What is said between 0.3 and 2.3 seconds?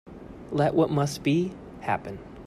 Let what must be, happen.